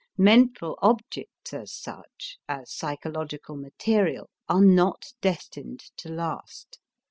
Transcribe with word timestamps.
Mental 0.17 0.79
objects 0.81 1.53
as 1.53 1.71
such, 1.71 2.39
as 2.49 2.73
psychological 2.73 3.55
material, 3.55 4.31
are 4.49 4.65
not 4.65 5.13
destined 5.21 5.91
to 5.97 6.09
last. 6.09 6.79